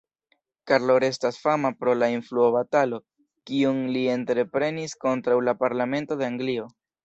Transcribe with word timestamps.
Karlo 0.69 0.93
restas 1.03 1.37
fama 1.43 1.71
pro 1.81 1.93
la 1.99 2.09
influo-batalo, 2.15 3.01
kiun 3.53 3.85
li 3.99 4.03
entreprenis 4.17 4.99
kontraŭ 5.07 5.41
la 5.51 5.59
Parlamento 5.65 6.23
de 6.23 6.31
Anglio. 6.35 6.71